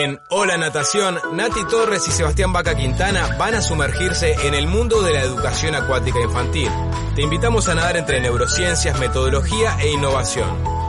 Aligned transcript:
En 0.00 0.18
Hola 0.30 0.56
Natación, 0.56 1.18
Nati 1.34 1.60
Torres 1.68 2.08
y 2.08 2.10
Sebastián 2.10 2.54
Vaca 2.54 2.74
Quintana 2.74 3.36
van 3.36 3.54
a 3.54 3.60
sumergirse 3.60 4.34
en 4.44 4.54
el 4.54 4.66
mundo 4.66 5.02
de 5.02 5.12
la 5.12 5.20
educación 5.20 5.74
acuática 5.74 6.18
infantil. 6.22 6.70
Te 7.14 7.20
invitamos 7.20 7.68
a 7.68 7.74
nadar 7.74 7.98
entre 7.98 8.18
neurociencias, 8.22 8.98
metodología 8.98 9.76
e 9.78 9.92
innovación. 9.92 10.48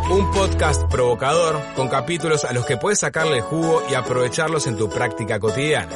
Un 0.09 0.31
podcast 0.31 0.89
provocador 0.89 1.59
con 1.75 1.89
capítulos 1.89 2.45
a 2.45 2.53
los 2.53 2.65
que 2.65 2.77
puedes 2.77 2.99
sacarle 2.99 3.41
jugo 3.41 3.83
y 3.91 3.95
aprovecharlos 3.95 4.65
en 4.67 4.77
tu 4.77 4.89
práctica 4.89 5.41
cotidiana. 5.41 5.89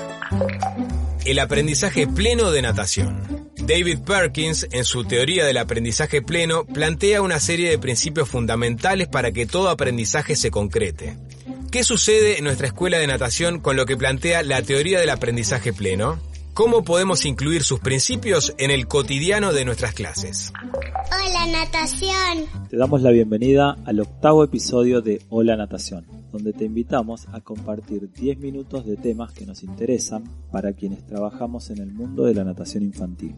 El 1.24 1.40
aprendizaje 1.40 2.08
pleno 2.08 2.52
de 2.52 2.64
natación. 2.64 3.50
David 3.56 4.00
Perkins, 4.06 4.68
en 4.72 4.84
su 4.84 5.06
teoría 5.06 5.46
del 5.46 5.58
aprendizaje 5.58 6.22
pleno, 6.22 6.66
plantea 6.66 7.22
una 7.22 7.40
serie 7.40 7.70
de 7.70 7.80
principios 7.80 8.28
fundamentales 8.28 9.08
para 9.08 9.32
que 9.32 9.46
todo 9.46 9.70
aprendizaje 9.70 10.36
se 10.36 10.52
concrete. 10.52 11.18
¿Qué 11.76 11.84
sucede 11.84 12.38
en 12.38 12.46
nuestra 12.46 12.68
escuela 12.68 13.00
de 13.00 13.06
natación 13.06 13.60
con 13.60 13.76
lo 13.76 13.86
que 13.86 13.98
plantea 13.98 14.44
la 14.44 14.62
teoría 14.62 14.98
del 14.98 15.10
aprendizaje 15.10 15.74
pleno? 15.74 16.20
¿Cómo 16.54 16.86
podemos 16.86 17.26
incluir 17.26 17.64
sus 17.64 17.82
principios 17.82 18.56
en 18.58 18.72
el 18.72 18.88
cotidiano 18.88 19.52
de 19.52 19.66
nuestras 19.66 19.94
clases? 19.94 20.54
Hola 20.64 21.46
natación. 21.48 22.46
Te 22.70 22.78
damos 22.78 23.02
la 23.02 23.12
bienvenida 23.12 23.76
al 23.84 24.00
octavo 24.00 24.46
episodio 24.46 25.02
de 25.02 25.22
Hola 25.28 25.58
Natación, 25.58 26.06
donde 26.32 26.54
te 26.54 26.64
invitamos 26.64 27.28
a 27.34 27.42
compartir 27.42 28.10
10 28.10 28.38
minutos 28.38 28.86
de 28.86 28.96
temas 28.96 29.34
que 29.34 29.46
nos 29.46 29.62
interesan 29.62 30.24
para 30.54 30.72
quienes 30.72 31.06
trabajamos 31.06 31.72
en 31.72 31.80
el 31.80 31.92
mundo 31.92 32.24
de 32.24 32.36
la 32.36 32.46
natación 32.46 32.84
infantil. 32.84 33.36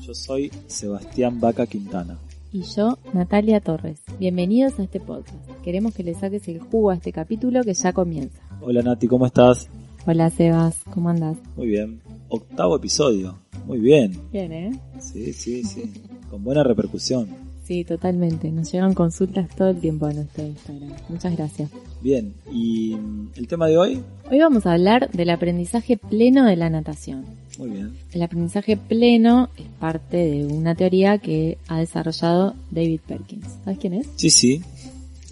Yo 0.00 0.12
soy 0.12 0.50
Sebastián 0.66 1.38
Vaca 1.38 1.68
Quintana. 1.68 2.18
Y 2.52 2.62
yo, 2.62 2.98
Natalia 3.12 3.60
Torres. 3.60 4.00
Bienvenidos 4.18 4.78
a 4.78 4.84
este 4.84 5.00
podcast. 5.00 5.36
Queremos 5.64 5.94
que 5.94 6.02
le 6.04 6.14
saques 6.14 6.46
el 6.48 6.60
jugo 6.60 6.90
a 6.90 6.94
este 6.94 7.12
capítulo 7.12 7.62
que 7.64 7.74
ya 7.74 7.92
comienza. 7.92 8.40
Hola 8.60 8.82
Nati, 8.82 9.08
¿cómo 9.08 9.26
estás? 9.26 9.68
Hola 10.06 10.30
Sebas, 10.30 10.78
¿cómo 10.94 11.10
andas? 11.10 11.36
Muy 11.56 11.66
bien. 11.66 12.00
Octavo 12.28 12.76
episodio. 12.76 13.38
Muy 13.66 13.78
bien. 13.80 14.16
Bien, 14.32 14.52
¿eh? 14.52 14.80
Sí, 15.00 15.32
sí, 15.32 15.64
sí. 15.64 15.92
Con 16.30 16.44
buena 16.44 16.62
repercusión. 16.62 17.28
Sí, 17.64 17.84
totalmente. 17.84 18.52
Nos 18.52 18.70
llegan 18.70 18.94
consultas 18.94 19.48
todo 19.56 19.70
el 19.70 19.80
tiempo 19.80 20.06
a 20.06 20.12
nuestro 20.12 20.46
Instagram. 20.46 20.92
Muchas 21.08 21.36
gracias. 21.36 21.68
Bien, 22.00 22.32
¿y 22.52 22.96
el 23.34 23.48
tema 23.48 23.66
de 23.66 23.76
hoy? 23.76 24.02
Hoy 24.30 24.38
vamos 24.38 24.66
a 24.66 24.74
hablar 24.74 25.10
del 25.10 25.30
aprendizaje 25.30 25.96
pleno 25.96 26.44
de 26.44 26.54
la 26.54 26.70
natación. 26.70 27.24
Muy 27.58 27.70
bien. 27.70 27.96
El 28.12 28.22
aprendizaje 28.22 28.76
pleno 28.76 29.48
es 29.56 29.66
parte 29.80 30.16
de 30.16 30.46
una 30.46 30.74
teoría 30.74 31.18
que 31.18 31.58
ha 31.68 31.78
desarrollado 31.78 32.54
David 32.70 33.00
Perkins. 33.06 33.46
¿Sabes 33.64 33.78
quién 33.78 33.94
es? 33.94 34.06
Sí, 34.16 34.30
sí. 34.30 34.62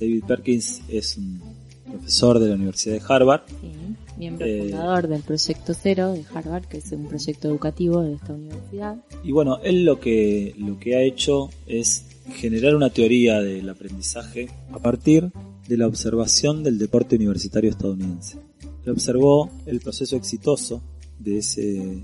David 0.00 0.24
Perkins 0.26 0.82
es 0.88 1.16
un 1.16 1.40
profesor 1.84 2.38
de 2.38 2.48
la 2.48 2.54
Universidad 2.54 2.94
de 2.94 3.02
Harvard. 3.06 3.42
Sí, 3.60 3.72
miembro 4.18 4.46
Eh, 4.46 4.60
fundador 4.62 5.08
del 5.08 5.22
Proyecto 5.22 5.74
Cero 5.74 6.12
de 6.12 6.24
Harvard, 6.34 6.64
que 6.64 6.78
es 6.78 6.90
un 6.92 7.06
proyecto 7.06 7.48
educativo 7.48 8.02
de 8.02 8.14
esta 8.14 8.32
universidad. 8.32 8.96
Y 9.22 9.32
bueno, 9.32 9.58
él 9.62 9.84
lo 9.84 10.00
que, 10.00 10.54
lo 10.58 10.78
que 10.78 10.96
ha 10.96 11.02
hecho 11.02 11.50
es 11.66 12.06
generar 12.34 12.74
una 12.74 12.90
teoría 12.90 13.40
del 13.40 13.68
aprendizaje 13.68 14.48
a 14.72 14.78
partir 14.78 15.30
de 15.68 15.76
la 15.76 15.86
observación 15.86 16.62
del 16.62 16.78
deporte 16.78 17.16
universitario 17.16 17.70
estadounidense. 17.70 18.38
Él 18.84 18.92
observó 18.92 19.50
el 19.66 19.80
proceso 19.80 20.16
exitoso 20.16 20.82
de, 21.18 21.38
ese, 21.38 22.02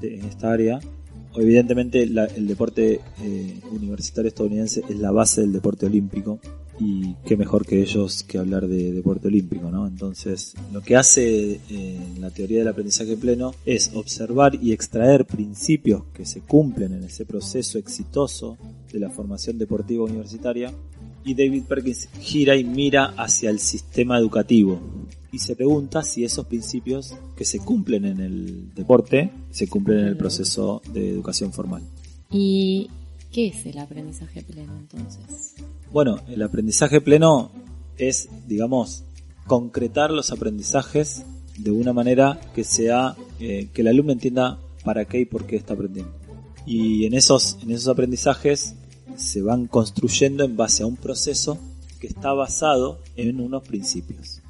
de 0.00 0.16
esta 0.26 0.52
área. 0.52 0.80
Evidentemente 1.34 2.06
la- 2.06 2.24
el 2.26 2.46
deporte 2.46 3.00
eh, 3.22 3.60
universitario 3.70 4.28
estadounidense 4.28 4.82
es 4.88 4.98
la 4.98 5.10
base 5.10 5.42
del 5.42 5.52
deporte 5.52 5.84
olímpico 5.86 6.40
y 6.80 7.14
qué 7.26 7.36
mejor 7.36 7.66
que 7.66 7.80
ellos 7.80 8.22
que 8.22 8.38
hablar 8.38 8.68
de 8.68 8.92
deporte 8.92 9.28
olímpico, 9.28 9.70
¿no? 9.70 9.86
Entonces, 9.86 10.54
lo 10.72 10.82
que 10.82 10.96
hace 10.96 11.60
eh, 11.70 11.98
la 12.20 12.30
teoría 12.30 12.58
del 12.58 12.68
aprendizaje 12.68 13.16
pleno 13.16 13.54
es 13.64 13.90
observar 13.94 14.58
y 14.62 14.72
extraer 14.72 15.24
principios 15.26 16.04
que 16.14 16.26
se 16.26 16.40
cumplen 16.40 16.92
en 16.92 17.04
ese 17.04 17.24
proceso 17.24 17.78
exitoso 17.78 18.58
de 18.92 18.98
la 18.98 19.10
formación 19.10 19.56
deportiva 19.58 20.04
universitaria 20.04 20.72
y 21.24 21.34
David 21.34 21.64
Perkins 21.64 22.08
gira 22.20 22.56
y 22.56 22.64
mira 22.64 23.06
hacia 23.16 23.50
el 23.50 23.58
sistema 23.58 24.18
educativo 24.18 24.78
y 25.32 25.38
se 25.38 25.56
pregunta 25.56 26.02
si 26.02 26.24
esos 26.24 26.46
principios 26.46 27.14
que 27.36 27.44
se 27.44 27.58
cumplen 27.58 28.04
en 28.04 28.20
el 28.20 28.74
deporte 28.74 29.32
se 29.50 29.68
cumplen 29.68 30.00
en 30.00 30.06
el 30.06 30.16
proceso 30.16 30.82
de 30.92 31.10
educación 31.10 31.52
formal. 31.52 31.82
¿Y 32.30 32.88
qué 33.32 33.48
es 33.48 33.66
el 33.66 33.78
aprendizaje 33.78 34.42
pleno 34.42 34.76
entonces? 34.78 35.54
Bueno, 35.92 36.20
el 36.28 36.42
aprendizaje 36.42 37.00
pleno 37.00 37.50
es, 37.98 38.28
digamos, 38.46 39.04
concretar 39.46 40.10
los 40.10 40.32
aprendizajes 40.32 41.24
de 41.58 41.70
una 41.70 41.92
manera 41.92 42.40
que 42.54 42.64
sea 42.64 43.16
eh, 43.40 43.68
que 43.72 43.82
el 43.82 43.88
alumno 43.88 44.12
entienda 44.12 44.58
para 44.84 45.04
qué 45.04 45.20
y 45.20 45.24
por 45.24 45.46
qué 45.46 45.56
está 45.56 45.74
aprendiendo. 45.74 46.12
Y 46.66 47.06
en 47.06 47.14
esos, 47.14 47.58
en 47.62 47.70
esos 47.70 47.88
aprendizajes 47.88 48.74
se 49.16 49.42
van 49.42 49.66
construyendo 49.66 50.44
en 50.44 50.56
base 50.56 50.82
a 50.82 50.86
un 50.86 50.96
proceso 50.96 51.58
que 52.00 52.06
está 52.06 52.32
basado 52.32 53.00
en 53.16 53.40
unos 53.40 53.62
principios. 53.62 54.42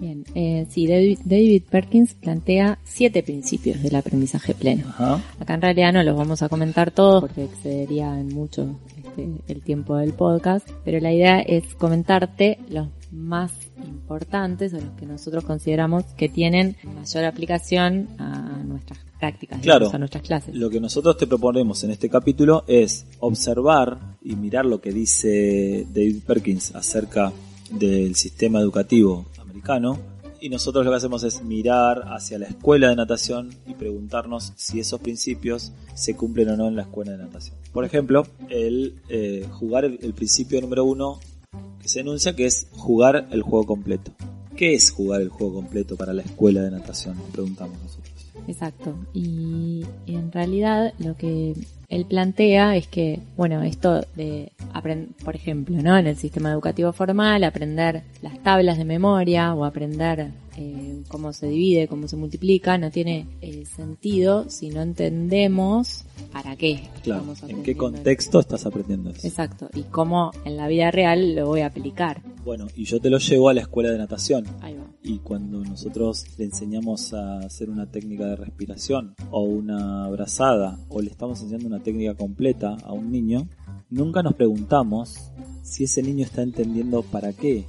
Bien, 0.00 0.24
eh, 0.34 0.66
sí, 0.70 0.86
David, 0.86 1.18
David 1.24 1.62
Perkins 1.70 2.14
plantea 2.14 2.78
siete 2.84 3.22
principios 3.22 3.82
del 3.82 3.94
aprendizaje 3.96 4.54
pleno. 4.54 4.86
Ajá. 4.88 5.22
Acá 5.38 5.54
en 5.54 5.62
realidad 5.62 5.92
no 5.92 6.02
los 6.02 6.16
vamos 6.16 6.42
a 6.42 6.48
comentar 6.48 6.90
todos 6.90 7.20
porque 7.20 7.44
excedería 7.44 8.18
en 8.18 8.28
mucho 8.28 8.78
este, 8.96 9.28
el 9.48 9.60
tiempo 9.62 9.96
del 9.96 10.14
podcast, 10.14 10.66
pero 10.84 11.00
la 11.00 11.12
idea 11.12 11.40
es 11.40 11.74
comentarte 11.74 12.58
los 12.70 12.88
más 13.12 13.52
importantes 13.84 14.72
o 14.72 14.76
los 14.76 14.90
que 14.98 15.04
nosotros 15.04 15.44
consideramos 15.44 16.04
que 16.16 16.28
tienen 16.28 16.76
mayor 16.94 17.24
aplicación 17.24 18.08
a 18.18 18.62
nuestras 18.64 19.00
prácticas, 19.18 19.60
Claro. 19.60 19.80
digamos, 19.80 19.94
a 19.94 19.98
nuestras 19.98 20.22
clases. 20.22 20.54
Lo 20.54 20.70
que 20.70 20.80
nosotros 20.80 21.18
te 21.18 21.26
proponemos 21.26 21.84
en 21.84 21.90
este 21.90 22.08
capítulo 22.08 22.64
es 22.66 23.06
observar 23.18 23.98
y 24.22 24.34
mirar 24.36 24.64
lo 24.64 24.80
que 24.80 24.92
dice 24.92 25.86
David 25.92 26.20
Perkins 26.26 26.74
acerca 26.74 27.32
del 27.70 28.14
sistema 28.16 28.60
educativo 28.60 29.26
Y 30.42 30.48
nosotros 30.48 30.84
lo 30.84 30.90
que 30.90 30.96
hacemos 30.96 31.22
es 31.22 31.42
mirar 31.42 32.04
hacia 32.08 32.38
la 32.38 32.46
escuela 32.46 32.88
de 32.88 32.96
natación 32.96 33.50
y 33.66 33.74
preguntarnos 33.74 34.54
si 34.56 34.80
esos 34.80 34.98
principios 35.00 35.72
se 35.94 36.16
cumplen 36.16 36.48
o 36.50 36.56
no 36.56 36.68
en 36.68 36.76
la 36.76 36.82
escuela 36.82 37.12
de 37.12 37.18
natación. 37.18 37.56
Por 37.72 37.84
ejemplo, 37.84 38.26
el 38.48 38.94
eh, 39.10 39.46
jugar 39.52 39.84
el, 39.84 39.98
el 40.02 40.14
principio 40.14 40.60
número 40.60 40.84
uno 40.84 41.20
que 41.80 41.88
se 41.88 42.00
enuncia 42.00 42.34
que 42.34 42.46
es 42.46 42.68
jugar 42.72 43.28
el 43.30 43.42
juego 43.42 43.66
completo. 43.66 44.12
¿Qué 44.56 44.74
es 44.74 44.90
jugar 44.90 45.20
el 45.20 45.28
juego 45.28 45.54
completo 45.54 45.96
para 45.96 46.12
la 46.12 46.22
escuela 46.22 46.62
de 46.62 46.70
natación? 46.70 47.16
Preguntamos 47.32 47.80
nosotros. 47.82 48.32
Exacto. 48.46 48.94
Y 49.14 49.84
en 50.06 50.32
realidad 50.32 50.94
lo 50.98 51.16
que 51.16 51.54
él 51.90 52.06
plantea 52.06 52.76
es 52.76 52.86
que, 52.86 53.20
bueno, 53.36 53.62
esto 53.62 54.06
de 54.14 54.52
por 55.24 55.34
ejemplo, 55.34 55.82
¿no? 55.82 55.98
En 55.98 56.06
el 56.06 56.16
sistema 56.16 56.52
educativo 56.52 56.92
formal, 56.92 57.42
aprender 57.44 58.02
las 58.22 58.40
tablas 58.42 58.78
de 58.78 58.84
memoria 58.84 59.52
o 59.54 59.64
aprender 59.64 60.30
eh, 60.56 61.02
cómo 61.08 61.32
se 61.32 61.48
divide, 61.48 61.88
cómo 61.88 62.06
se 62.06 62.16
multiplica, 62.16 62.78
no 62.78 62.90
tiene 62.90 63.26
eh, 63.42 63.64
sentido 63.66 64.48
si 64.48 64.70
no 64.70 64.82
entendemos 64.82 66.04
para 66.32 66.56
qué. 66.56 66.88
Claro, 67.02 67.24
¿en 67.48 67.62
qué 67.62 67.76
contexto 67.76 68.40
estás 68.40 68.66
aprendiendo 68.66 69.10
eso? 69.10 69.26
Exacto. 69.26 69.68
Y 69.74 69.82
cómo 69.84 70.30
en 70.44 70.56
la 70.56 70.68
vida 70.68 70.90
real 70.90 71.34
lo 71.34 71.46
voy 71.46 71.60
a 71.60 71.66
aplicar. 71.66 72.22
Bueno, 72.44 72.66
y 72.74 72.84
yo 72.84 73.00
te 73.00 73.10
lo 73.10 73.18
llevo 73.18 73.48
a 73.48 73.54
la 73.54 73.62
escuela 73.62 73.90
de 73.90 73.98
natación. 73.98 74.46
Ahí 74.60 74.74
va. 74.74 74.90
Y 75.02 75.18
cuando 75.18 75.62
nosotros 75.64 76.26
le 76.38 76.44
enseñamos 76.44 77.12
a 77.12 77.38
hacer 77.38 77.70
una 77.70 77.90
técnica 77.90 78.26
de 78.26 78.36
respiración 78.36 79.14
o 79.30 79.42
una 79.42 80.04
abrazada 80.04 80.78
o 80.88 81.00
le 81.00 81.10
estamos 81.10 81.40
enseñando 81.40 81.66
una 81.66 81.82
técnica 81.82 82.14
completa 82.14 82.76
a 82.84 82.92
un 82.92 83.10
niño, 83.10 83.48
nunca 83.88 84.22
nos 84.22 84.34
preguntamos 84.34 85.32
si 85.62 85.84
ese 85.84 86.02
niño 86.02 86.24
está 86.24 86.42
entendiendo 86.42 87.02
para 87.02 87.32
qué 87.32 87.66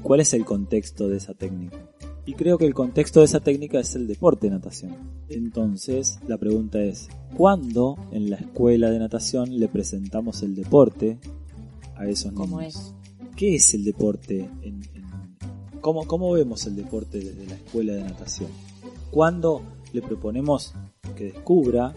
cuál 0.00 0.20
es 0.20 0.32
el 0.32 0.44
contexto 0.44 1.08
de 1.08 1.18
esa 1.18 1.34
técnica. 1.34 1.76
Y 2.24 2.34
creo 2.34 2.56
que 2.56 2.66
el 2.66 2.74
contexto 2.74 3.18
de 3.20 3.26
esa 3.26 3.40
técnica 3.40 3.80
es 3.80 3.94
el 3.96 4.06
deporte 4.06 4.46
de 4.48 4.52
natación. 4.54 4.94
Entonces, 5.28 6.18
la 6.28 6.38
pregunta 6.38 6.80
es, 6.80 7.08
¿cuándo 7.36 7.96
en 8.12 8.30
la 8.30 8.36
escuela 8.36 8.90
de 8.90 8.98
natación 9.00 9.58
le 9.58 9.66
presentamos 9.68 10.42
el 10.42 10.54
deporte 10.54 11.18
a 11.96 12.06
esos 12.06 12.32
niños? 12.32 12.48
¿Cómo 12.48 12.60
es? 12.60 12.94
¿Qué 13.34 13.56
es 13.56 13.74
el 13.74 13.82
deporte? 13.84 14.48
En, 14.62 14.82
en- 14.94 15.02
¿cómo, 15.80 16.06
¿Cómo 16.06 16.30
vemos 16.32 16.64
el 16.66 16.76
deporte 16.76 17.18
desde 17.18 17.44
la 17.46 17.54
escuela 17.54 17.94
de 17.94 18.04
natación? 18.04 18.50
¿Cuándo 19.10 19.62
le 19.92 20.00
proponemos 20.00 20.74
que 21.16 21.24
descubra 21.32 21.92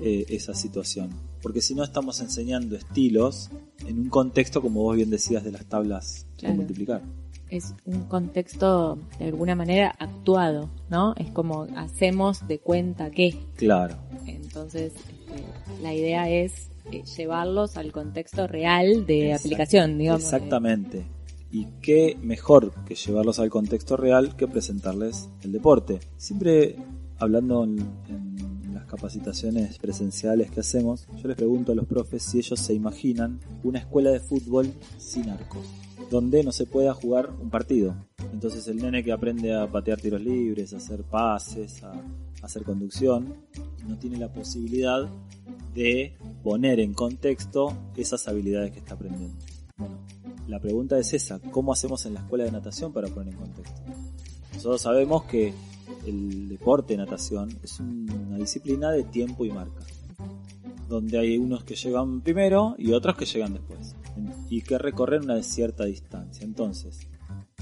eh, 0.00 0.26
esa 0.28 0.54
situación? 0.54 1.10
Porque 1.42 1.60
si 1.60 1.74
no 1.74 1.82
estamos 1.82 2.20
enseñando 2.20 2.76
estilos 2.76 3.50
en 3.86 3.98
un 3.98 4.08
contexto, 4.10 4.62
como 4.62 4.82
vos 4.82 4.94
bien 4.96 5.10
decías, 5.10 5.42
de 5.44 5.50
las 5.52 5.66
tablas 5.66 6.26
de 6.40 6.48
multiplicar. 6.54 7.02
Es 7.50 7.74
un 7.84 8.04
contexto 8.04 8.98
de 9.18 9.26
alguna 9.26 9.54
manera 9.54 9.94
actuado, 9.98 10.68
¿no? 10.90 11.14
Es 11.16 11.30
como 11.30 11.66
hacemos 11.76 12.46
de 12.48 12.58
cuenta 12.58 13.10
que. 13.10 13.36
Claro. 13.56 13.96
Entonces, 14.26 14.92
este, 14.94 15.82
la 15.82 15.94
idea 15.94 16.28
es 16.28 16.68
eh, 16.92 17.02
llevarlos 17.16 17.76
al 17.76 17.92
contexto 17.92 18.46
real 18.46 19.06
de 19.06 19.30
Exact- 19.32 19.40
aplicación, 19.40 19.98
digamos. 19.98 20.22
Exactamente. 20.22 21.04
Y 21.52 21.66
qué 21.80 22.18
mejor 22.20 22.72
que 22.84 22.94
llevarlos 22.96 23.38
al 23.38 23.50
contexto 23.50 23.96
real 23.96 24.36
que 24.36 24.48
presentarles 24.48 25.28
el 25.42 25.52
deporte. 25.52 26.00
Siempre 26.16 26.76
hablando 27.18 27.64
en, 27.64 27.78
en 28.08 28.74
las 28.74 28.84
capacitaciones 28.86 29.78
presenciales 29.78 30.50
que 30.50 30.60
hacemos, 30.60 31.06
yo 31.16 31.28
les 31.28 31.36
pregunto 31.36 31.72
a 31.72 31.74
los 31.74 31.86
profes 31.86 32.24
si 32.24 32.38
ellos 32.38 32.58
se 32.60 32.74
imaginan 32.74 33.40
una 33.62 33.78
escuela 33.78 34.10
de 34.10 34.20
fútbol 34.20 34.70
sin 34.98 35.30
arcos, 35.30 35.64
donde 36.10 36.44
no 36.44 36.52
se 36.52 36.66
pueda 36.66 36.94
jugar 36.94 37.30
un 37.40 37.50
partido. 37.50 37.94
Entonces 38.32 38.66
el 38.68 38.76
nene 38.76 39.02
que 39.02 39.12
aprende 39.12 39.54
a 39.54 39.66
patear 39.66 40.00
tiros 40.00 40.20
libres, 40.20 40.72
a 40.72 40.76
hacer 40.76 41.02
pases, 41.04 41.82
a, 41.82 41.92
hacer 42.42 42.62
conducción, 42.62 43.34
no 43.88 43.98
tiene 43.98 44.18
la 44.18 44.32
posibilidad 44.32 45.08
de 45.74 46.16
poner 46.42 46.80
en 46.80 46.94
contexto 46.94 47.76
esas 47.96 48.28
habilidades 48.28 48.72
que 48.72 48.78
está 48.78 48.94
aprendiendo. 48.94 49.36
Bueno, 49.76 49.96
la 50.46 50.60
pregunta 50.60 50.98
es 50.98 51.12
esa, 51.12 51.40
¿cómo 51.40 51.72
hacemos 51.72 52.06
en 52.06 52.14
la 52.14 52.20
escuela 52.20 52.44
de 52.44 52.52
natación 52.52 52.92
para 52.92 53.08
poner 53.08 53.34
en 53.34 53.40
contexto? 53.40 53.82
Nosotros 54.54 54.80
sabemos 54.80 55.24
que 55.24 55.52
el 56.06 56.48
deporte 56.48 56.94
de 56.94 56.98
natación 56.98 57.58
es 57.62 57.80
una 57.80 58.36
disciplina 58.38 58.90
de 58.92 59.04
tiempo 59.04 59.44
y 59.44 59.50
marca, 59.50 59.80
donde 60.88 61.18
hay 61.18 61.36
unos 61.36 61.64
que 61.64 61.74
llegan 61.74 62.20
primero 62.20 62.76
y 62.78 62.92
otros 62.92 63.16
que 63.16 63.26
llegan 63.26 63.54
después, 63.54 63.95
y 64.48 64.62
que 64.62 64.78
recorren 64.78 65.24
una 65.24 65.42
cierta 65.42 65.84
distancia. 65.84 66.44
Entonces, 66.44 67.00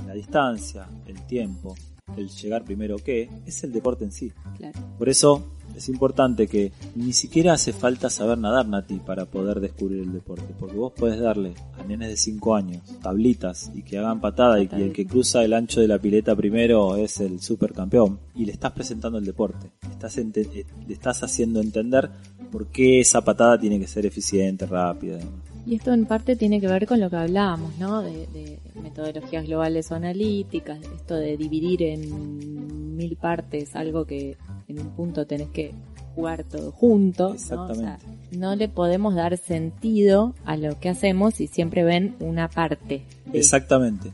la 0.07 0.15
distancia, 0.15 0.87
el 1.07 1.21
tiempo, 1.27 1.75
el 2.17 2.29
llegar 2.29 2.65
primero 2.65 2.97
que, 2.99 3.29
es 3.47 3.65
el 3.65 3.73
deporte 3.73 4.05
en 4.05 4.13
sí. 4.13 4.33
Claro. 4.57 4.79
Por 4.99 5.09
eso 5.09 5.45
es 5.77 5.89
importante 5.89 6.47
que 6.47 6.73
ni 6.95 7.13
siquiera 7.13 7.55
hace 7.55 7.73
falta 7.73 8.11
saber 8.11 8.39
nadar, 8.39 8.69
Nati, 8.69 8.97
para 8.97 9.25
poder 9.25 9.61
descubrir 9.61 10.03
el 10.03 10.13
deporte. 10.13 10.55
Porque 10.59 10.77
vos 10.77 10.93
podés 10.93 11.21
darle 11.21 11.55
a 11.79 11.85
nenes 11.85 12.09
de 12.09 12.17
5 12.17 12.55
años 12.55 12.83
tablitas 13.03 13.73
y 13.75 13.83
que 13.83 13.99
hagan 13.99 14.21
patada 14.21 14.61
y, 14.61 14.69
y 14.77 14.83
el 14.83 14.93
que 14.93 15.07
cruza 15.07 15.43
el 15.45 15.53
ancho 15.53 15.81
de 15.81 15.89
la 15.89 15.99
pileta 15.99 16.37
primero 16.37 16.97
es 16.97 17.21
el 17.21 17.41
supercampeón. 17.41 18.21
Y 18.35 18.45
le 18.45 18.53
estás 18.53 18.73
presentando 18.73 19.19
el 19.19 19.25
deporte. 19.25 19.71
Estás 19.91 20.19
eh, 20.19 20.67
le 20.87 20.95
estás 20.95 21.23
haciendo 21.23 21.61
entender 21.61 22.11
por 22.53 22.69
qué 22.69 23.01
esa 23.01 23.25
patada 23.25 23.59
tiene 23.59 23.81
que 23.81 23.89
ser 23.89 24.07
eficiente, 24.07 24.67
rápida. 24.67 25.17
y 25.17 25.19
demás. 25.19 25.54
Y 25.67 25.77
esto 25.77 25.93
en 25.93 26.05
parte 26.07 26.37
tiene 26.37 26.61
que 26.61 26.67
ver 26.69 26.87
con 26.87 27.01
lo 27.01 27.09
que 27.09 27.17
hablábamos, 27.17 27.77
¿no? 27.79 28.03
De, 28.03 28.27
de 28.29 28.59
metodologías 28.83 29.47
globales 29.47 29.91
o 29.91 29.95
analíticas, 29.95 30.79
esto 30.95 31.15
de 31.15 31.37
dividir 31.37 31.83
en 31.83 32.97
mil 32.97 33.17
partes 33.17 33.75
algo 33.75 34.05
que 34.05 34.37
en 34.69 34.79
un 34.81 34.91
punto 34.91 35.27
tenés 35.27 35.49
que 35.49 35.73
jugar 36.15 36.45
todo 36.45 36.71
junto. 36.71 37.31
¿no? 37.31 37.35
O 37.35 37.39
sea, 37.75 37.99
no 38.33 38.55
le 38.57 38.69
podemos 38.69 39.15
dar 39.15 39.37
sentido 39.39 40.35
a 40.45 40.57
lo 40.57 40.79
que 40.79 40.89
hacemos 40.91 41.35
si 41.35 41.47
siempre 41.49 41.83
ven 41.83 42.15
una 42.21 42.49
parte. 42.49 43.03
de- 43.33 43.39
Exactamente. 43.39 44.13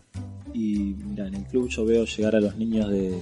Y 0.54 0.94
mira, 1.06 1.26
en 1.28 1.34
el 1.34 1.44
club 1.44 1.68
yo 1.68 1.84
veo 1.84 2.04
llegar 2.04 2.36
a 2.36 2.40
los 2.40 2.56
niños 2.56 2.88
de 2.90 3.18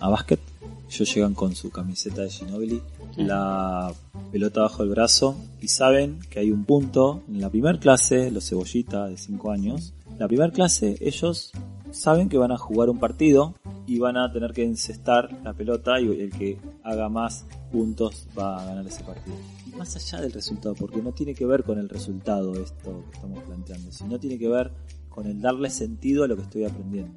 a 0.00 0.08
básquet. 0.08 0.40
Ellos 0.88 1.14
llegan 1.14 1.34
con 1.34 1.54
su 1.54 1.70
camiseta 1.70 2.22
de 2.22 2.30
Ginobili, 2.30 2.80
la 3.16 3.92
pelota 4.30 4.62
bajo 4.62 4.82
el 4.82 4.90
brazo 4.90 5.36
y 5.60 5.68
saben 5.68 6.20
que 6.30 6.40
hay 6.40 6.50
un 6.50 6.64
punto 6.64 7.22
en 7.28 7.40
la 7.40 7.50
primer 7.50 7.78
clase, 7.78 8.30
los 8.30 8.48
cebollitas 8.48 9.10
de 9.10 9.16
5 9.16 9.50
años. 9.50 9.94
La 10.18 10.28
primer 10.28 10.52
clase 10.52 10.96
ellos 11.00 11.52
saben 11.90 12.28
que 12.28 12.38
van 12.38 12.52
a 12.52 12.58
jugar 12.58 12.88
un 12.88 12.98
partido 12.98 13.54
y 13.86 13.98
van 13.98 14.16
a 14.16 14.32
tener 14.32 14.52
que 14.52 14.64
encestar 14.64 15.28
la 15.42 15.52
pelota 15.52 16.00
y 16.00 16.08
el 16.08 16.30
que 16.30 16.58
haga 16.82 17.08
más 17.08 17.44
puntos 17.70 18.28
va 18.38 18.62
a 18.62 18.64
ganar 18.66 18.86
ese 18.86 19.04
partido. 19.04 19.36
Y 19.66 19.76
más 19.76 19.94
allá 19.96 20.22
del 20.22 20.32
resultado, 20.32 20.74
porque 20.74 21.02
no 21.02 21.12
tiene 21.12 21.34
que 21.34 21.46
ver 21.46 21.64
con 21.64 21.78
el 21.78 21.88
resultado 21.88 22.54
esto 22.54 23.04
que 23.10 23.16
estamos 23.16 23.42
planteando, 23.44 23.92
sino 23.92 24.18
tiene 24.18 24.38
que 24.38 24.48
ver 24.48 24.72
con 25.14 25.26
el 25.26 25.40
darle 25.40 25.70
sentido 25.70 26.24
a 26.24 26.28
lo 26.28 26.36
que 26.36 26.42
estoy 26.42 26.64
aprendiendo. 26.64 27.12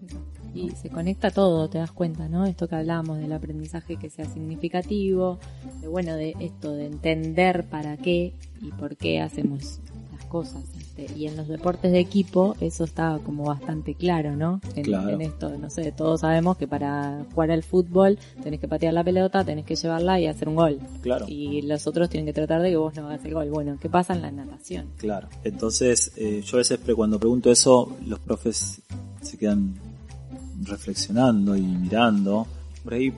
Y 0.54 0.70
se 0.72 0.90
conecta 0.90 1.32
todo, 1.32 1.70
te 1.70 1.80
das 1.80 1.92
cuenta, 1.92 2.30
¿no? 2.30 2.46
Esto 2.46 2.68
que 2.68 2.76
hablábamos 2.76 3.18
del 3.18 3.34
aprendizaje 3.34 3.98
que 3.98 4.10
sea 4.10 4.26
significativo, 4.26 5.40
de 5.82 5.88
bueno, 5.88 6.16
de 6.16 6.36
esto 6.40 6.72
de 6.72 6.86
entender 6.86 7.66
para 7.70 7.98
qué 7.98 8.34
y 8.62 8.72
por 8.72 8.96
qué 8.96 9.20
hacemos 9.20 9.82
cosas. 10.26 10.64
este, 10.78 11.08
y 11.18 11.28
en 11.28 11.36
los 11.38 11.48
deportes 11.48 11.92
de 11.92 12.00
equipo 12.00 12.56
eso 12.60 12.84
está 12.84 13.20
como 13.26 13.46
bastante 13.46 13.96
claro, 13.96 14.36
¿no? 14.36 14.62
En, 14.76 14.84
Claro. 14.84 15.10
en 15.10 15.22
esto, 15.22 15.58
no 15.58 15.70
sé, 15.70 15.92
todos 15.92 16.22
sabemos 16.22 16.58
que 16.58 16.68
para 16.68 17.26
jugar 17.34 17.52
al 17.52 17.64
fútbol 17.64 18.18
tenés 18.44 18.60
que 18.60 18.68
patear 18.68 18.94
la 18.94 19.04
pelota, 19.04 19.44
tenés 19.44 19.66
que 19.66 19.76
llevarla 19.76 20.20
y 20.20 20.28
hacer 20.28 20.48
un 20.50 20.56
gol. 20.56 20.80
Claro. 21.02 21.26
Y 21.28 21.62
los 21.64 21.86
otros 21.88 22.10
tienen 22.10 22.26
que 22.26 22.34
tratar 22.34 22.62
de 22.62 22.70
que 22.70 22.78
vos 22.78 22.96
no 22.96 23.08
hagas 23.08 23.24
el 23.26 23.34
gol. 23.34 23.50
Bueno, 23.50 23.78
¿qué 23.82 23.90
pasa 23.90 24.14
en 24.14 24.22
la 24.22 24.32
natación? 24.32 24.88
Claro. 24.98 25.28
Entonces, 25.44 26.12
eh, 26.16 26.42
yo 26.46 26.58
a 26.58 26.60
veces 26.60 26.80
cuando 26.96 27.20
pregunto 27.20 27.52
eso, 27.52 27.96
los 28.06 28.20
profes 28.20 28.82
se 29.22 29.38
quedan 29.38 29.76
reflexionando 30.64 31.56
y 31.56 31.62
mirando. 31.62 32.48
Por 32.84 32.94
ahí 32.94 33.14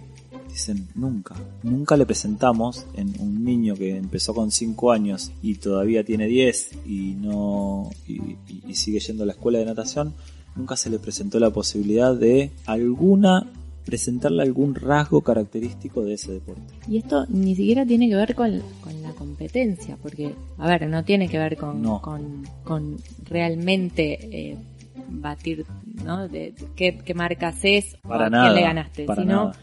dicen, 0.50 0.88
nunca, 0.96 1.36
nunca 1.64 1.98
le 1.98 2.06
presentamos 2.06 2.86
en 2.96 3.14
un 3.20 3.44
niño 3.44 3.76
que 3.76 3.96
empezó 3.96 4.34
con 4.34 4.52
5 4.52 4.92
años 4.92 5.32
y 5.42 5.56
todavía 5.56 6.04
tiene 6.04 6.28
10 6.28 6.72
y 6.86 7.16
no 7.20 7.90
y, 8.08 8.38
sigue 8.74 9.00
yendo 9.00 9.24
a 9.24 9.26
la 9.26 9.34
escuela 9.34 9.60
de 9.60 9.66
natación, 9.66 10.14
nunca 10.56 10.76
se 10.76 10.90
le 10.90 11.00
presentó 11.00 11.40
la 11.40 11.50
posibilidad 11.50 12.16
de 12.16 12.52
alguna 12.66 13.48
presentarle 13.86 14.44
algún 14.44 14.76
rasgo 14.76 15.22
característico 15.22 16.04
de 16.04 16.16
ese 16.16 16.34
deporte. 16.34 16.74
Y 16.90 16.98
esto 16.98 17.26
ni 17.30 17.56
siquiera 17.56 17.86
tiene 17.86 18.10
que 18.10 18.16
ver 18.16 18.36
con, 18.36 18.62
con 18.82 19.02
la 19.02 19.12
competencia, 19.12 19.98
porque, 20.02 20.34
a 20.58 20.68
ver, 20.68 20.90
no 20.90 21.06
tiene 21.06 21.30
que 21.30 21.38
ver 21.38 21.56
con, 21.56 21.82
No. 21.82 22.02
con, 22.02 22.44
con 22.66 22.98
realmente 23.24 24.50
eh, 24.52 24.58
batir, 25.08 25.66
¿no? 26.04 26.28
De, 26.28 26.52
de 26.52 26.68
qué, 26.76 26.98
qué 26.98 27.14
marca 27.14 27.48
haces 27.48 27.96
o 28.04 28.10
Para 28.10 28.26
a 28.26 28.30
nada, 28.30 28.44
quién 28.44 28.56
le 28.56 28.62
ganaste, 28.62 29.06
sino. 29.16 29.54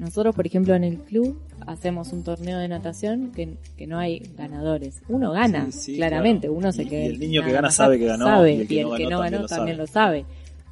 Nosotros, 0.00 0.34
por 0.34 0.46
ejemplo, 0.46 0.74
en 0.74 0.82
el 0.84 0.98
club 0.98 1.38
hacemos 1.66 2.12
un 2.12 2.24
torneo 2.24 2.58
de 2.58 2.66
natación 2.68 3.30
que, 3.32 3.56
que 3.76 3.86
no 3.86 3.98
hay 3.98 4.20
ganadores. 4.36 4.96
Uno 5.08 5.32
gana, 5.32 5.66
Sí, 5.70 5.78
sí, 5.92 5.96
claramente, 5.96 6.46
claro. 6.48 6.54
uno 6.58 6.72
se 6.72 6.82
Y- 6.82 6.86
queda. 6.88 7.02
y 7.02 7.06
el 7.06 7.20
niño 7.20 7.44
que 7.44 7.52
gana 7.52 7.70
sabe 7.70 7.98
que 7.98 8.06
ganó, 8.06 8.24
sabe, 8.24 8.52
y 8.54 8.60
el 8.62 8.66
que 8.68 9.06
no 9.08 9.20
ganó 9.20 9.46
también 9.46 9.76
lo 9.76 9.84
lo 9.84 9.86
sabe. 9.86 10.24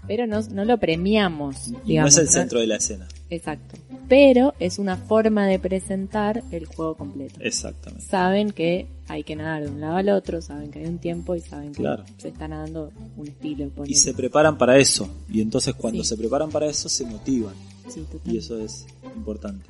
Pero 0.07 0.27
no, 0.27 0.41
no 0.41 0.65
lo 0.65 0.79
premiamos, 0.79 1.69
Y 1.69 1.73
no 1.73 1.79
digamos. 1.85 2.13
es 2.15 2.19
el 2.19 2.29
centro 2.29 2.61
de 2.61 2.67
la 2.67 2.77
escena. 2.77 3.07
Exacto. 3.29 3.77
Pero 4.09 4.55
es 4.59 4.79
una 4.79 4.97
forma 4.97 5.47
de 5.47 5.59
presentar 5.59 6.43
el 6.51 6.65
juego 6.65 6.95
completo. 6.95 7.35
Exactamente. 7.41 8.07
Saben 8.07 8.51
que 8.53 8.87
hay 9.09 9.23
que 9.23 9.37
nadar 9.37 9.65
de 9.65 9.69
un 9.71 9.81
lado 9.83 9.97
al 9.97 10.09
otro, 10.09 10.41
saben 10.41 10.71
que 10.71 10.79
hay 10.79 10.87
un 10.87 10.97
tiempo 10.99 11.35
y 11.37 11.41
saben 11.41 11.73
que 11.73 11.83
Claro. 11.83 12.05
se 12.17 12.29
está 12.29 12.49
nadando 12.49 12.91
un 13.19 13.27
estilo. 13.29 13.69
ponele. 13.69 13.93
Y 13.93 13.97
se 13.97 14.15
preparan 14.15 14.57
para 14.57 14.79
eso. 14.79 15.07
Y 15.31 15.43
entonces 15.43 15.75
cuando 15.75 16.03
Sí. 16.03 16.09
se 16.11 16.17
preparan 16.17 16.49
para 16.49 16.67
eso 16.67 16.89
se 16.89 17.05
motivan. 17.05 17.53
Sí. 17.88 18.05
Y 18.24 18.39
eso 18.39 18.58
es 18.60 18.86
importante. 19.17 19.65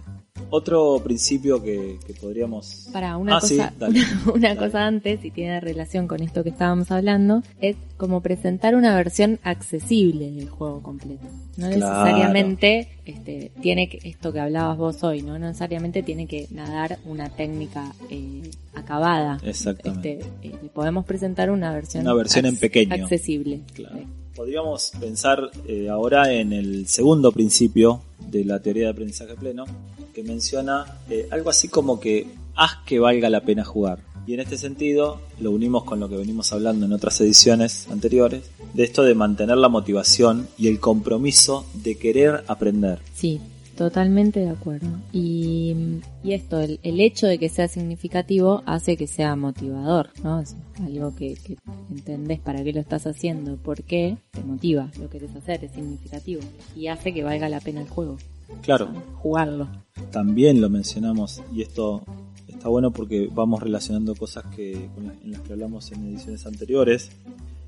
Otro 0.51 1.01
principio 1.03 1.61
que, 1.63 1.99
que 2.07 2.15
podríamos... 2.15 2.89
Para 2.93 3.17
una 3.17 3.37
Ah, 3.39 3.41
sí, 3.41 3.57
cosa, 3.57 3.73
dale. 3.79 4.01
una, 4.01 4.33
una 4.35 4.49
Dale. 4.55 4.61
cosa 4.61 4.87
antes, 4.87 5.25
y 5.25 5.31
tiene 5.33 5.61
relación 5.61 6.07
con 6.07 6.23
esto 6.23 6.43
que 6.45 6.51
estábamos 6.51 6.91
hablando, 6.93 7.43
es 7.61 7.77
como 7.97 8.21
presentar 8.23 8.77
una 8.77 8.95
versión 8.95 9.41
accesible 9.43 10.31
del 10.31 10.49
juego 10.49 10.81
completo. 10.83 11.27
No 11.57 11.69
Claro. 11.71 12.05
necesariamente 12.05 12.89
este, 13.05 13.51
tiene 13.61 13.89
que, 13.89 13.99
esto 14.09 14.33
que 14.33 14.39
hablabas 14.41 14.79
vos 14.79 15.03
hoy, 15.03 15.23
¿no? 15.23 15.33
No 15.41 15.47
necesariamente 15.49 16.03
tiene 16.05 16.27
que 16.29 16.47
nadar 16.53 16.99
una 17.05 17.29
técnica 17.31 17.93
eh, 18.09 18.49
acabada. 18.75 19.41
Exactamente. 19.43 20.21
Este, 20.21 20.49
eh, 20.49 20.71
podemos 20.73 21.05
presentar 21.05 21.51
una 21.51 21.73
versión, 21.73 22.05
Una 22.05 22.15
versión 22.15 22.47
en 22.47 22.57
pequeño. 22.57 22.95
accesible. 22.95 23.61
Claro. 23.75 23.97
Sí. 23.99 24.07
Podríamos 24.37 24.93
pensar 25.01 25.51
eh, 25.67 25.89
ahora 25.89 26.33
en 26.33 26.53
el 26.53 26.87
segundo 26.87 27.33
principio 27.33 28.03
de 28.31 28.45
la 28.45 28.61
teoría 28.61 28.85
de 28.85 28.91
aprendizaje 28.91 29.35
pleno, 29.35 29.65
que 30.15 30.23
menciona 30.23 30.99
eh, 31.09 31.29
algo 31.31 31.51
así 31.51 31.69
como 31.69 32.01
que 32.01 32.27
haz 32.55 32.79
que 32.85 32.99
valga 32.99 33.31
la 33.31 33.43
pena 33.43 33.65
jugar. 33.65 34.01
Y 34.27 34.35
en 34.35 34.41
este 34.41 34.59
sentido 34.59 35.23
lo 35.41 35.51
unimos 35.51 35.85
con 35.85 36.01
lo 36.01 36.09
que 36.09 36.17
venimos 36.17 36.53
hablando 36.53 36.85
en 36.85 36.93
otras 36.93 37.19
ediciones 37.23 37.89
anteriores, 37.91 38.43
de 38.75 38.85
esto 38.85 39.03
de 39.03 39.15
mantener 39.15 39.57
la 39.57 39.71
motivación 39.71 40.49
y 40.59 40.69
el 40.69 40.81
compromiso 40.81 41.65
de 41.73 41.97
querer 41.97 42.45
aprender. 42.47 42.99
Sí, 43.15 43.41
totalmente 43.79 44.41
de 44.41 44.51
acuerdo. 44.51 44.89
Y, 45.13 46.01
y 46.25 46.33
esto, 46.33 46.61
el, 46.61 46.81
el 46.83 47.01
hecho 47.01 47.27
de 47.29 47.39
que 47.39 47.49
sea 47.49 47.69
significativo 47.69 48.63
hace 48.67 48.97
que 48.97 49.07
sea 49.07 49.37
motivador, 49.37 50.11
¿no? 50.23 50.41
Es 50.41 50.57
algo 50.83 51.15
que, 51.15 51.35
que 51.35 51.57
entendés 51.91 52.41
para 52.41 52.63
qué 52.65 52.73
lo 52.73 52.81
estás 52.81 53.07
haciendo, 53.07 53.57
por 53.57 53.83
qué 53.85 54.19
te 54.33 54.43
motiva, 54.43 54.91
lo 55.01 55.09
querés 55.09 55.35
hacer, 55.37 55.65
es 55.65 55.73
significativo. 55.73 56.41
Y 56.77 56.89
hace 56.89 57.15
que 57.15 57.23
valga 57.23 57.49
la 57.49 57.61
pena 57.61 57.81
el 57.81 57.89
juego, 57.89 58.19
Claro, 58.63 58.89
jugarlo. 59.17 59.69
también 60.11 60.61
lo 60.61 60.69
mencionamos 60.71 61.41
y 61.55 61.63
esto 61.63 62.03
está 62.49 62.69
bueno 62.69 62.91
porque 62.93 63.29
vamos 63.33 63.63
relacionando 63.63 64.15
cosas 64.17 64.45
que 64.57 64.89
con 64.95 65.07
las- 65.07 65.23
en 65.23 65.31
las 65.33 65.41
que 65.43 65.53
hablamos 65.53 65.93
en 65.93 66.05
ediciones 66.09 66.45
anteriores. 66.47 67.11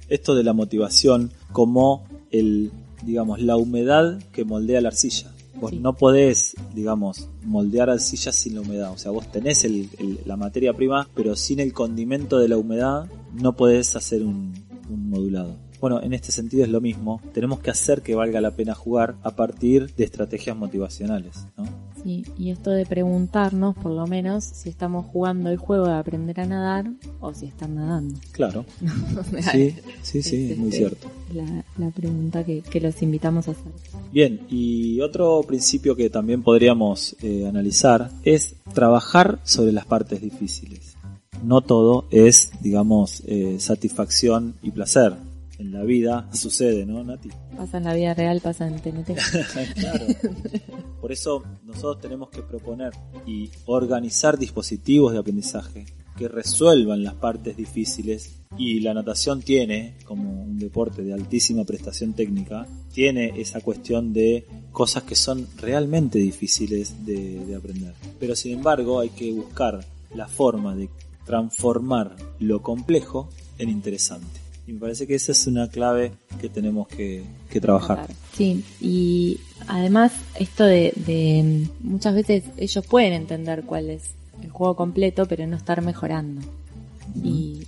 Esto 0.09 0.35
de 0.35 0.43
la 0.43 0.53
motivación 0.55 1.31
como 1.53 2.05
el, 2.33 2.73
digamos, 3.05 3.41
la 3.41 3.57
humedad 3.57 4.19
que 4.33 4.45
moldea 4.45 4.81
la 4.81 4.89
arcilla. 4.89 5.31
Vos 5.61 5.71
Sí. 5.71 5.79
no 5.79 5.95
podés, 5.95 6.55
digamos, 6.75 7.29
moldear 7.45 7.91
arcilla 7.91 8.33
sin 8.33 8.55
la 8.55 8.63
humedad. 8.63 8.93
O 8.93 8.99
sea, 8.99 9.11
vos 9.11 9.31
tenés 9.31 9.65
el- 9.65 9.89
el- 9.99 10.21
la 10.25 10.37
materia 10.37 10.73
prima, 10.73 11.09
pero 11.15 11.37
sin 11.37 11.61
el 11.61 11.73
condimento 11.73 12.39
de 12.39 12.49
la 12.49 12.57
humedad 12.57 13.07
no 13.35 13.55
podés 13.57 13.95
hacer 13.97 14.23
un, 14.25 14.55
un 14.89 15.11
modulado. 15.11 15.57
Bueno, 15.81 16.03
en 16.03 16.13
este 16.13 16.31
sentido 16.31 16.63
es 16.63 16.69
lo 16.71 16.83
mismo. 16.83 17.23
Tenemos 17.33 17.61
que 17.61 17.71
hacer 17.71 18.03
que 18.03 18.15
valga 18.15 18.41
la 18.43 18.51
pena 18.51 18.75
jugar 18.75 19.17
a 19.23 19.31
partir 19.35 19.95
de 19.95 20.05
estrategias 20.05 20.55
motivacionales, 20.55 21.47
¿no? 21.57 21.65
Sí, 22.03 22.23
y 22.39 22.51
esto 22.51 22.71
de 22.71 22.85
preguntarnos, 22.87 23.75
por 23.77 23.93
lo 23.93 24.07
menos, 24.07 24.45
si 24.45 24.69
estamos 24.71 25.07
jugando 25.07 25.49
el 25.51 25.57
juego 25.59 25.87
de 25.87 25.95
aprender 25.95 26.41
a 26.41 26.47
nadar 26.47 26.91
o 27.21 27.33
si 27.35 27.47
están 27.47 27.75
nadando. 27.77 28.19
Claro. 28.33 28.65
Sí, 29.53 29.75
sí, 30.03 30.23
sí, 30.23 30.45
es, 30.47 30.51
es 30.53 30.59
muy 30.59 30.69
este, 30.69 30.79
cierto. 30.79 31.09
La, 31.35 31.65
la 31.79 31.91
pregunta 31.91 32.45
que, 32.45 32.61
que 32.63 32.81
los 32.81 33.01
invitamos 33.03 33.49
a 33.49 33.53
hacer. 33.53 33.73
Bien, 34.13 34.45
y 34.51 35.01
otro 35.01 35.41
principio 35.47 35.95
que 35.95 36.11
también 36.11 36.43
podríamos 36.43 37.15
eh, 37.23 37.47
analizar 37.47 38.11
es 38.25 38.57
trabajar 38.75 39.39
sobre 39.45 39.71
las 39.71 39.87
partes 39.87 40.21
difíciles. 40.21 40.97
No 41.45 41.61
todo 41.61 42.07
es, 42.11 42.51
digamos, 42.61 43.23
eh, 43.27 43.57
satisfacción 43.61 44.57
y 44.63 44.73
placer. 44.73 45.15
En 45.59 45.73
la 45.73 45.85
vida 45.85 46.29
sucede, 46.33 46.87
¿no, 46.87 47.05
Nati? 47.05 47.29
Pasa 47.57 47.79
en 47.79 47.85
la 47.85 47.95
vida 47.95 48.15
real, 48.15 48.41
pasa 48.41 48.67
en 48.67 48.81
TNT. 48.81 49.11
Claro. 49.75 50.07
Por 51.01 51.13
eso 51.13 51.45
nosotros 51.65 52.01
tenemos 52.01 52.31
que 52.31 52.43
proponer 52.43 52.93
y 53.27 53.51
organizar 53.67 54.39
dispositivos 54.39 55.13
de 55.13 55.19
aprendizaje 55.19 55.87
que 56.17 56.29
resuelvan 56.29 57.05
las 57.05 57.15
partes 57.15 57.57
difíciles 57.57 58.40
y 58.57 58.81
la 58.81 58.95
natación 58.95 59.43
tiene, 59.43 59.95
como 60.05 60.43
un 60.43 60.59
deporte 60.59 61.03
de 61.03 61.13
altísima 61.13 61.65
prestación 61.65 62.13
técnica, 62.13 62.67
tiene 62.93 63.41
esa 63.41 63.61
cuestión 63.61 64.13
de 64.13 64.45
cosas 64.73 65.05
que 65.05 65.15
son 65.15 65.47
realmente 65.59 66.19
difíciles 66.19 67.07
de, 67.07 67.45
de 67.45 67.55
aprender. 67.55 67.95
Pero 68.19 68.35
sin 68.35 68.55
embargo 68.55 69.01
hay 69.01 69.11
que 69.11 69.33
buscar 69.33 69.85
la 70.15 70.27
forma 70.27 70.75
de 70.75 70.89
transformar 71.25 72.17
lo 72.41 72.63
complejo 72.63 73.29
en 73.59 73.69
interesante. 73.69 74.41
Y 74.67 74.73
me 74.73 74.81
parece 74.81 75.07
que 75.07 75.15
esa 75.15 75.33
es 75.33 75.47
una 75.47 75.69
clave 75.69 76.13
que 76.41 76.49
tenemos 76.49 76.89
que, 76.89 77.23
que 77.51 77.61
trabajar. 77.61 78.09
Sí, 78.33 78.65
y 78.81 79.39
además 79.67 80.13
esto 80.39 80.65
de, 80.65 80.93
de 80.97 81.69
muchas 81.81 82.15
veces 82.15 82.45
ellos 82.57 82.85
pueden 82.87 83.13
entender 83.13 83.65
cuál 83.65 83.91
es 83.91 84.11
el 84.43 84.51
juego 84.51 84.77
completo, 84.77 85.27
pero 85.27 85.47
no 85.47 85.57
estar 85.57 85.83
mejorando. 85.83 86.41
Y, 87.23 87.63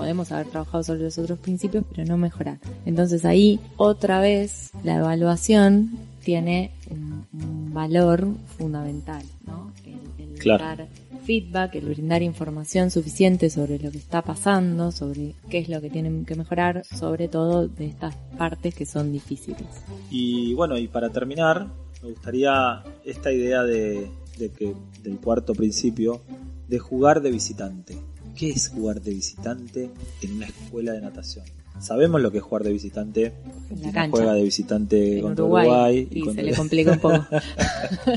Podemos 0.00 0.32
haber 0.32 0.46
trabajado 0.46 0.82
sobre 0.82 1.02
los 1.02 1.18
otros 1.18 1.38
principios, 1.38 1.84
pero 1.94 2.06
no 2.06 2.16
mejorar. 2.16 2.58
Entonces 2.86 3.24
ahí, 3.24 3.60
otra 3.76 4.20
vez, 4.20 4.70
la 4.82 4.96
evaluación 4.96 5.90
tiene 6.24 6.72
un, 6.90 7.26
un 7.32 7.74
valor 7.74 8.26
fundamental, 8.56 9.22
¿no? 9.46 9.72
El, 9.84 10.32
el 10.32 10.38
Claro. 10.38 10.64
dar 10.64 10.88
feedback, 11.26 11.74
el 11.74 11.84
brindar 11.84 12.22
información 12.22 12.90
suficiente 12.90 13.50
sobre 13.50 13.78
lo 13.78 13.90
que 13.90 13.98
está 13.98 14.22
pasando, 14.22 14.90
sobre 14.90 15.34
qué 15.50 15.58
es 15.58 15.68
lo 15.68 15.82
que 15.82 15.90
tienen 15.90 16.24
que 16.24 16.34
mejorar, 16.34 16.82
sobre 16.86 17.28
todo 17.28 17.68
de 17.68 17.86
estas 17.86 18.16
partes 18.38 18.74
que 18.74 18.86
son 18.86 19.12
difíciles. 19.12 19.66
Y 20.10 20.54
bueno, 20.54 20.78
y 20.78 20.88
para 20.88 21.10
terminar, 21.10 21.66
me 22.02 22.08
gustaría 22.10 22.82
esta 23.04 23.30
idea 23.30 23.62
de, 23.64 24.10
de 24.38 24.48
que 24.50 24.74
del 25.02 25.18
cuarto 25.18 25.52
principio 25.52 26.22
de 26.68 26.78
jugar 26.78 27.20
de 27.20 27.30
visitante. 27.30 27.98
¿Qué 28.36 28.50
es 28.50 28.68
jugar 28.68 29.00
de 29.00 29.12
visitante 29.14 29.90
en 30.22 30.32
una 30.36 30.46
escuela 30.46 30.92
de 30.92 31.00
natación? 31.00 31.44
Sabemos 31.78 32.20
lo 32.20 32.30
que 32.30 32.38
es 32.38 32.44
jugar 32.44 32.62
de 32.64 32.72
visitante. 32.72 33.32
Argentina 33.70 34.08
juega 34.10 34.34
de 34.34 34.42
visitante 34.42 35.16
En 35.16 35.22
contra 35.22 35.44
Uruguay, 35.44 35.66
Uruguay. 35.66 36.08
y 36.10 36.20
contra- 36.20 36.42
se 36.44 36.50
le 36.50 36.56
complica 36.56 36.92
un 36.92 36.98
poco. 36.98 37.16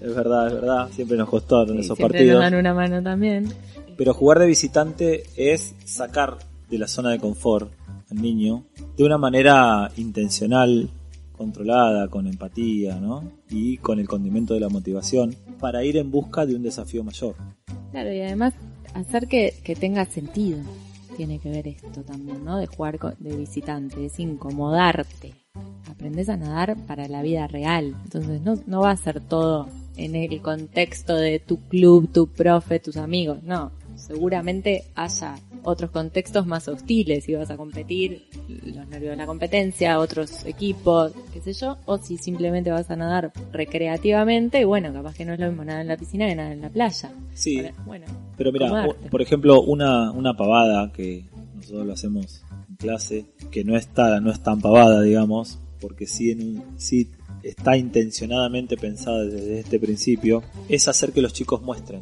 es 0.00 0.14
verdad, 0.14 0.46
es 0.48 0.52
verdad. 0.54 0.88
Siempre 0.94 1.16
nos 1.16 1.28
costaron 1.28 1.76
Y 1.76 1.80
esos 1.80 1.96
siempre 1.96 2.18
partidos. 2.18 2.40
nos 2.42 2.50
dan 2.50 2.58
una 2.60 2.74
mano 2.74 3.02
también. 3.02 3.48
Pero 3.96 4.14
jugar 4.14 4.38
de 4.38 4.46
visitante 4.46 5.24
es 5.36 5.74
sacar 5.84 6.38
de 6.70 6.78
la 6.78 6.88
zona 6.88 7.10
de 7.10 7.18
confort 7.18 7.70
al 8.10 8.20
niño 8.22 8.64
de 8.96 9.04
una 9.04 9.18
manera 9.18 9.90
intencional, 9.96 10.88
controlada, 11.36 12.08
con 12.08 12.26
empatía, 12.26 12.98
¿no? 12.98 13.30
Y 13.50 13.76
con 13.78 13.98
el 13.98 14.08
condimento 14.08 14.54
de 14.54 14.60
la 14.60 14.68
motivación 14.68 15.34
para 15.58 15.84
ir 15.84 15.96
en 15.98 16.10
busca 16.10 16.46
de 16.46 16.54
un 16.54 16.62
desafío 16.62 17.04
mayor. 17.04 17.34
Claro, 17.92 18.12
y 18.12 18.20
además 18.20 18.54
hacer 18.94 19.28
que, 19.28 19.54
que 19.64 19.74
tenga 19.76 20.04
sentido. 20.04 20.58
Tiene 21.16 21.38
que 21.38 21.50
ver 21.50 21.68
esto 21.68 22.02
también, 22.02 22.44
¿no? 22.44 22.58
De 22.58 22.66
jugar 22.66 22.98
de 23.18 23.36
visitante, 23.36 24.06
es 24.06 24.18
incomodarte. 24.18 25.34
Aprendes 25.90 26.28
a 26.28 26.36
nadar 26.36 26.76
para 26.86 27.08
la 27.08 27.22
vida 27.22 27.46
real. 27.46 27.96
Entonces 28.04 28.40
no, 28.40 28.54
no 28.66 28.80
va 28.80 28.92
a 28.92 28.96
ser 28.96 29.20
todo 29.20 29.68
en 29.96 30.14
el 30.14 30.40
contexto 30.40 31.16
de 31.16 31.38
tu 31.40 31.58
club, 31.68 32.10
tu 32.10 32.28
profe, 32.28 32.80
tus 32.80 32.96
amigos. 32.96 33.42
No, 33.42 33.72
seguramente 33.96 34.84
haya 34.94 35.36
otros 35.62 35.90
contextos 35.90 36.46
más 36.46 36.68
hostiles 36.68 37.24
si 37.24 37.34
vas 37.34 37.50
a 37.50 37.56
competir, 37.56 38.26
los 38.48 38.88
nervios 38.88 39.12
de 39.12 39.16
la 39.16 39.26
competencia, 39.26 39.98
otros 39.98 40.44
equipos, 40.46 41.12
qué 41.32 41.40
sé 41.40 41.52
yo, 41.52 41.78
o 41.86 41.98
si 41.98 42.16
simplemente 42.16 42.70
vas 42.70 42.90
a 42.90 42.96
nadar 42.96 43.32
recreativamente, 43.52 44.60
y 44.60 44.64
bueno, 44.64 44.92
capaz 44.92 45.14
que 45.14 45.24
no 45.24 45.32
es 45.34 45.40
lo 45.40 45.48
mismo 45.48 45.64
nadar 45.64 45.82
en 45.82 45.88
la 45.88 45.96
piscina 45.96 46.26
que 46.26 46.34
nadar 46.34 46.52
en 46.52 46.62
la 46.62 46.70
playa. 46.70 47.10
Sí, 47.34 47.62
Bueno, 47.86 48.06
pero 48.36 48.52
mira, 48.52 48.86
por 49.10 49.22
ejemplo, 49.22 49.60
una, 49.62 50.10
una 50.12 50.34
pavada 50.34 50.92
que 50.92 51.24
nosotros 51.54 51.86
lo 51.86 51.92
hacemos 51.92 52.42
en 52.68 52.76
clase, 52.76 53.26
que 53.50 53.64
no 53.64 53.76
está, 53.76 54.20
no 54.20 54.30
es 54.30 54.42
tan 54.42 54.60
pavada, 54.60 55.02
digamos, 55.02 55.58
porque 55.80 56.06
sí, 56.06 56.30
en 56.30 56.42
un, 56.42 56.64
sí 56.76 57.08
está 57.42 57.76
intencionadamente 57.76 58.76
pensada 58.76 59.24
desde 59.24 59.60
este 59.60 59.78
principio, 59.78 60.42
es 60.68 60.88
hacer 60.88 61.12
que 61.12 61.22
los 61.22 61.32
chicos 61.32 61.62
muestren. 61.62 62.00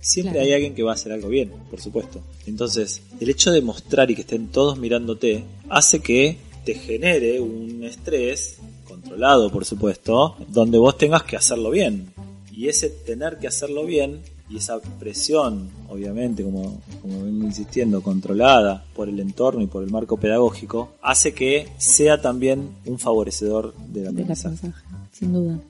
Siempre 0.00 0.32
Claro. 0.34 0.46
hay 0.46 0.52
alguien 0.54 0.74
que 0.74 0.82
va 0.82 0.92
a 0.92 0.94
hacer 0.94 1.12
algo 1.12 1.28
bien, 1.28 1.50
por 1.70 1.80
supuesto. 1.80 2.20
Entonces, 2.46 3.02
el 3.20 3.28
hecho 3.28 3.50
de 3.52 3.60
mostrar 3.62 4.10
y 4.10 4.14
que 4.14 4.22
estén 4.22 4.48
todos 4.48 4.78
mirándote 4.78 5.44
hace 5.68 6.00
que 6.00 6.38
te 6.64 6.74
genere 6.74 7.40
un 7.40 7.84
estrés 7.84 8.56
controlado, 8.86 9.50
por 9.50 9.64
supuesto, 9.64 10.36
donde 10.48 10.78
vos 10.78 10.96
tengas 10.98 11.22
que 11.24 11.36
hacerlo 11.36 11.70
bien. 11.70 12.12
Y 12.52 12.68
ese 12.68 12.88
tener 12.90 13.38
que 13.38 13.46
hacerlo 13.46 13.84
bien 13.86 14.20
y 14.50 14.56
esa 14.56 14.80
presión, 14.98 15.70
obviamente, 15.88 16.42
como, 16.42 16.80
como 17.00 17.22
vengo 17.24 17.44
insistiendo, 17.44 18.02
controlada 18.02 18.84
por 18.94 19.08
el 19.08 19.20
entorno 19.20 19.62
y 19.62 19.66
por 19.68 19.82
el 19.84 19.90
marco 19.90 20.16
pedagógico, 20.16 20.90
hace 21.02 21.32
que 21.32 21.68
sea 21.78 22.20
también 22.20 22.70
un 22.84 22.98
favorecedor 22.98 23.74
del 23.76 23.92
del 23.92 24.08
aprendizaje. 24.08 24.56
aprendizaje, 24.56 24.84
sin 25.12 25.32
duda. 25.32 25.60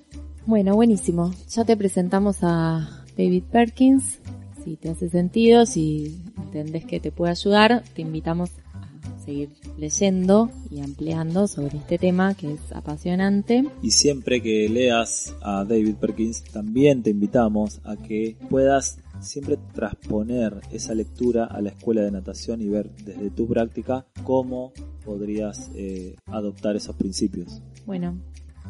Bueno, 0.47 0.75
buenísimo. 0.75 1.33
Ya 1.55 1.65
te 1.65 1.77
presentamos 1.77 2.39
a 2.43 3.00
David 3.21 3.45
Perkins. 3.53 4.19
Si 4.65 4.77
te 4.77 4.89
hace 4.89 5.11
sentido, 5.11 5.67
si 5.67 6.23
entendés 6.39 6.87
que 6.87 7.01
te 7.01 7.13
puede 7.13 7.33
ayudar, 7.33 7.83
te 7.95 8.01
invitamos 8.01 8.51
a 8.73 9.21
seguir 9.25 9.51
leyendo 9.79 10.51
y 10.71 10.81
ampliando 10.81 11.47
sobre 11.47 11.77
este 11.79 11.99
tema 11.99 12.35
que 12.35 12.55
es 12.55 12.73
apasionante. 12.73 13.65
Y 13.83 13.91
siempre 13.91 14.41
que 14.41 14.69
leas 14.71 15.35
a 15.43 15.65
David 15.65 15.97
Perkins, 15.97 16.45
también 16.45 17.03
te 17.03 17.11
invitamos 17.11 17.81
a 17.85 17.97
que 17.97 18.37
puedas 18.49 18.99
siempre 19.21 19.59
transponer 19.75 20.59
esa 20.73 20.95
lectura 20.95 21.45
a 21.45 21.61
la 21.61 21.71
escuela 21.71 22.01
de 22.01 22.11
natación 22.11 22.63
y 22.63 22.69
ver 22.69 22.91
desde 23.05 23.29
tu 23.31 23.47
práctica 23.47 24.07
cómo 24.25 24.73
podrías 25.05 25.71
eh, 25.75 26.17
adoptar 26.27 26.77
esos 26.77 26.97
principios. 26.97 27.61
Bueno, 27.85 28.19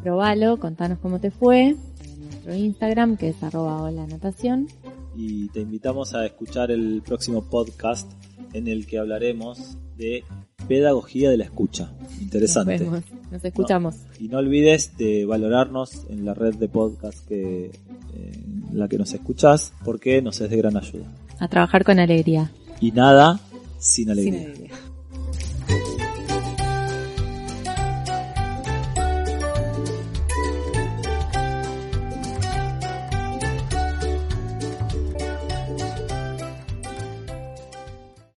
probalo, 0.03 0.59
contanos 0.59 0.99
cómo 0.99 1.21
te 1.21 1.31
fue 1.31 1.69
en 1.69 2.21
nuestro 2.25 2.55
Instagram 2.55 3.17
que 3.17 3.29
es 3.29 3.43
arroba 3.43 3.83
hola 3.83 4.07
natación. 4.07 4.69
Y 5.17 5.49
te 5.49 5.61
invitamos 5.61 6.15
a 6.15 6.25
escuchar 6.25 6.71
el 6.71 7.03
próximo 7.05 7.43
podcast 7.45 8.11
en 8.53 8.69
el 8.69 8.87
que 8.87 8.99
hablaremos 8.99 9.77
de 9.97 10.25
pedagogía 10.69 11.31
de 11.31 11.37
la 11.37 11.45
escucha. 11.45 11.93
Interesante. 12.21 12.79
Nos 12.79 12.91
vemos, 12.91 13.05
nos 13.31 13.45
escuchamos. 13.45 13.97
Y 14.19 14.29
no 14.29 14.39
olvides 14.39 14.97
de 14.97 15.25
valorarnos 15.27 16.07
en 16.09 16.25
la 16.25 16.35
red 16.35 16.55
de 16.55 16.69
podcast 16.69 17.27
que, 17.27 17.71
en 18.15 18.79
la 18.79 18.89
que 18.89 18.99
nos 18.99 19.13
escuchás, 19.13 19.73
porque 19.85 20.23
nos 20.23 20.41
es 20.41 20.49
de 20.49 20.57
gran 20.57 20.77
ayuda. 20.77 21.07
A 21.39 21.49
trabajar 21.49 21.85
con 21.85 21.99
alegría. 21.99 22.51
Y 22.81 22.93
nada 22.93 23.41
sin 23.79 24.05
Sin 24.05 24.11
alegría. 24.11 24.41
alegría. 24.47 24.71